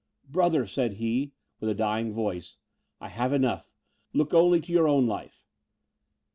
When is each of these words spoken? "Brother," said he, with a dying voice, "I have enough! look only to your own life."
"Brother," 0.27 0.65
said 0.65 0.93
he, 0.93 1.31
with 1.59 1.69
a 1.69 1.75
dying 1.75 2.11
voice, 2.11 2.57
"I 2.99 3.09
have 3.09 3.33
enough! 3.33 3.69
look 4.13 4.33
only 4.33 4.59
to 4.59 4.71
your 4.71 4.87
own 4.87 5.05
life." 5.05 5.45